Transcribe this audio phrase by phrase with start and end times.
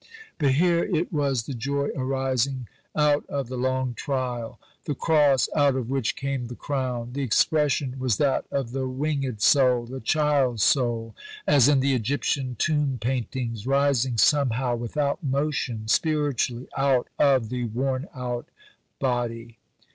[0.39, 5.75] But here it was the joy arising out of the long trial, the Cross out
[5.75, 7.11] of which came the Crown.
[7.13, 11.13] The expression was that of the winged soul, the child soul
[11.45, 18.07] as in the Egyptian tomb paintings, rising somehow without motion (spiritually) out of the worn
[18.15, 18.47] out
[18.97, 19.59] body.